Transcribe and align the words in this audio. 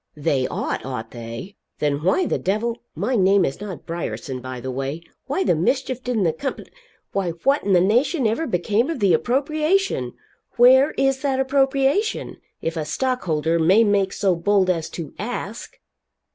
"They 0.17 0.47
ought, 0.47 0.83
ought 0.83 1.11
they? 1.11 1.57
Then 1.77 2.03
why 2.03 2.25
the 2.25 2.39
devil 2.39 2.79
my 2.95 3.15
name 3.15 3.45
is 3.45 3.61
not 3.61 3.85
Bryerson, 3.85 4.41
by 4.41 4.59
the 4.59 4.71
way 4.71 5.03
why 5.27 5.43
the 5.43 5.53
mischief 5.53 6.03
didn't 6.03 6.23
the 6.23 6.33
compa 6.33 6.65
why 7.11 7.33
what 7.43 7.63
in 7.63 7.73
the 7.73 7.81
nation 7.81 8.25
ever 8.25 8.47
became 8.47 8.89
of 8.89 8.99
the 8.99 9.13
appropriation? 9.13 10.13
Where 10.57 10.89
is 10.97 11.21
that 11.21 11.39
appropriation? 11.39 12.37
if 12.63 12.77
a 12.77 12.83
stockholder 12.83 13.59
may 13.59 13.83
make 13.83 14.11
so 14.11 14.33
bold 14.35 14.71
as 14.71 14.89
to 14.89 15.13
ask." 15.19 15.77